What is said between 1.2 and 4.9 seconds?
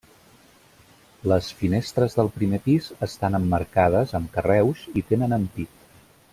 Les finestres del primer pis estan emmarcades amb carreus